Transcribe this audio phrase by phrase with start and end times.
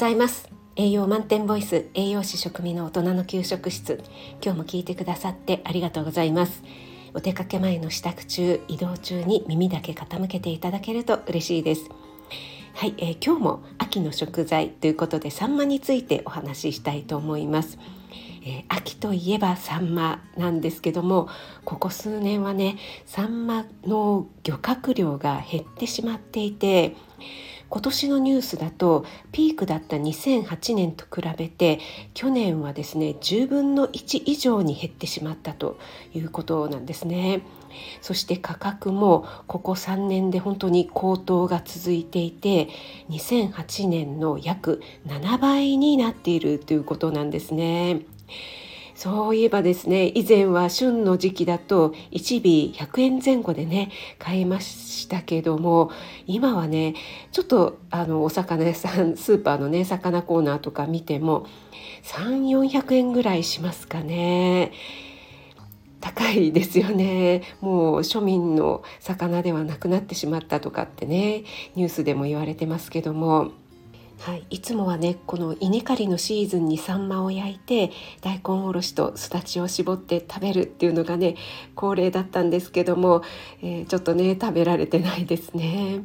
[0.00, 0.48] ざいます。
[0.76, 4.02] 栄養満点ボイス栄養士食味の大人の給食室。
[4.42, 6.62] 今日も聞いてくださってありがとうございます。
[7.12, 11.82] お出かけ前の支度中移動中に耳だけ傾けていただけると嬉しいです。
[12.72, 17.76] はい、えー、今日も秋の食材ということでサンマについてお話ししたいと思います。
[18.42, 21.28] えー、秋といえばサンマなんですけども
[21.66, 26.96] ここ数年はねサンマの漁獲量が減ってしまっていて
[27.70, 31.78] 今年のニュースだとピークだった2008年と比べて
[32.14, 35.78] 去年はですね10分の1以上に減ってしまったと
[36.12, 37.42] いうことなんですね。
[38.02, 42.68] そして価格もここ3年で本当に高騰が続いていて
[43.10, 48.00] 2008年の約7倍になっているということなんですね。
[49.00, 55.90] そういえばですね以前は旬の時期だと1尾100円前後でね買えましたけども
[56.26, 56.94] 今はね
[57.32, 61.46] ちょっとあのお魚屋さんスーパーのね魚コーナーとか見ても
[62.02, 64.72] 3400円ぐらいしますかね。
[66.02, 71.44] 高いですよねもう庶民の魚ではなくなってしまったとかってね
[71.74, 73.52] ニュースでも言われてますけども
[74.20, 77.90] はい、いつもはねこの稲刈りのシーズンにサンマを焼いて
[78.20, 81.36] 大根おろしとすだちを絞って食べるっていうのがね
[81.74, 83.22] 恒例だったんですけども、
[83.62, 86.04] えー、ちょっとね食べられてないですね。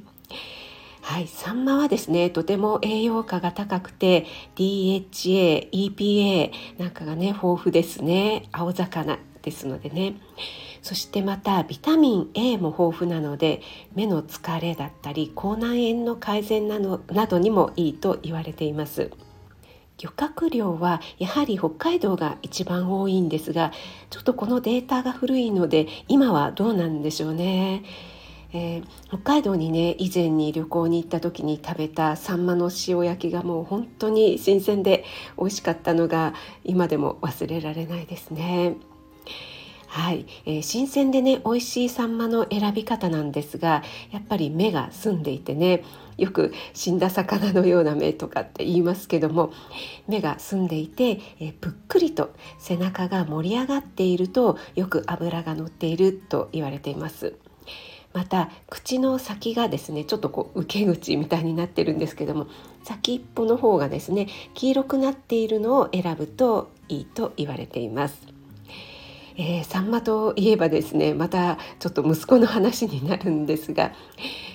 [1.02, 8.47] はい、サンマはですねとても栄養価が高くて DHA、EPA なんかがね豊富ですね。
[8.53, 9.19] 青魚。
[9.46, 10.16] ですのでね
[10.82, 13.62] そしてまたビタミン A も豊富なので
[13.94, 19.12] 目の疲れだったり口内炎の改善などなどにもいいと言われています
[19.98, 23.72] 漁獲量はやはり北海道が一番多いんですが
[24.10, 27.84] ちょっとこのデータが古いので今はどうなんでしょうね。
[28.54, 35.04] えー、北海道にね以前に旅行に行った時に食べたサンマの塩焼きがもう本当に新鮮で
[35.38, 38.78] 美味しかったのが今でも忘れられないですね。
[39.95, 43.81] はい、えー、新鮮でね美味しいサンマの選び方なんですが
[44.11, 45.86] やっぱり目が澄んでいてね
[46.17, 49.53] よく死んだ魚のような目とかって言いますけども
[50.08, 57.36] 目が澄んでいて、えー、ぷっくりと背中が盛り上がっているとよく脂が乗っていると言われています。
[58.11, 62.47] また口の先がですねちょっとこう受け口みたいになってるんですけども
[62.83, 68.35] 先っぽの方がですね黄色くなっているのを選ぶといいと言われています。
[69.38, 73.92] えー、サンマといえばですねまたちょっと息子の話になるんですが、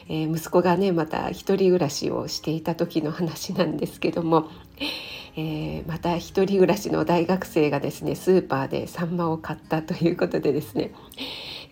[0.09, 4.49] えー、息子がねまた一人暮らしをしていた時の話なんですけども、
[5.37, 10.93] えー、また一人暮らしの大学生がですねスーパーでサンマを買ったということでですね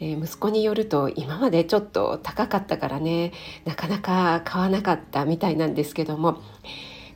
[0.00, 3.32] え、息子によると今までちょっと高かったからね
[3.64, 6.40] なかなか買わなかったみたいなんですけども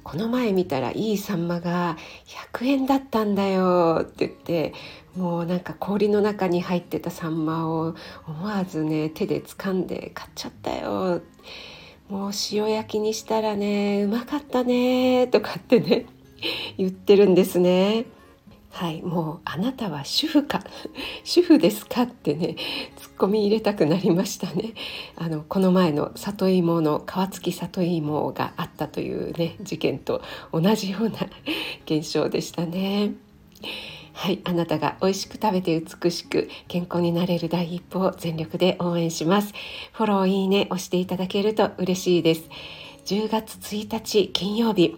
[0.03, 1.97] この前見たらいいサンマが
[2.53, 4.75] 100円だったんだよって言って
[5.17, 7.95] もうなんか氷の中に入ってたサンマを
[8.27, 11.21] 思わずね手で掴んで買っちゃったよ。
[12.09, 16.07] もう塩焼きにしたらねうまかったねとかってね
[16.77, 18.07] 言ってるんですね。
[18.71, 20.65] はい、もうあなたは主婦か
[21.25, 22.57] 主婦ですかってね
[22.97, 24.73] ツッコミ入れたくなりましたね。
[25.17, 31.19] あのこの前の里芋の皮付き里芋があったというね事件と同じような
[31.85, 33.13] 現象でしたね。
[34.13, 39.53] はいあなたが美味しく食べて美しく健康になれる第一歩を全力で応援します。
[39.93, 42.45] フォローいいね押していただけると嬉しいです。
[43.07, 44.97] 10月1日金曜日。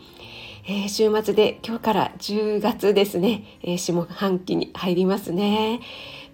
[0.67, 5.81] えー、週末で今日から10月ですね、えー、下半期に入りますね。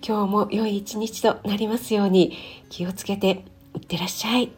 [0.06, 2.36] 今日も良い一日となりますように
[2.68, 4.52] 気をつけていってらっしゃい。